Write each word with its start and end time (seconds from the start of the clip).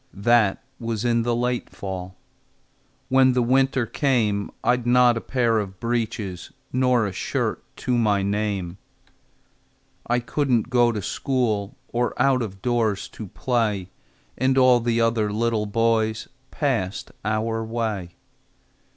That 0.15 0.63
was 0.79 1.05
in 1.05 1.21
the 1.21 1.35
late 1.35 1.69
fall. 1.69 2.15
When 3.09 3.33
the 3.33 3.43
winter 3.43 3.85
came, 3.85 4.49
I'd 4.63 4.87
not 4.87 5.15
a 5.15 5.21
pair 5.21 5.59
of 5.59 5.79
breeches 5.79 6.51
Nor 6.73 7.05
a 7.05 7.11
shirt 7.11 7.63
to 7.85 7.95
my 7.99 8.23
name. 8.23 8.79
I 10.07 10.17
couldn't 10.19 10.71
go 10.71 10.91
to 10.91 11.03
school, 11.03 11.75
Or 11.89 12.19
out 12.19 12.41
of 12.41 12.63
doors 12.63 13.07
to 13.09 13.27
play. 13.27 13.89
And 14.39 14.57
all 14.57 14.79
the 14.79 14.99
other 14.99 15.31
little 15.31 15.67
boys 15.67 16.27
Passed 16.49 17.11
our 17.23 17.63
way. 17.63 18.15